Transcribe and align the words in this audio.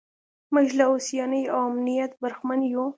موږ 0.53 0.67
له 0.77 0.83
هوساینې 0.91 1.41
او 1.53 1.59
امنیت 1.71 2.11
برخمن 2.21 2.59
یو. 2.73 2.85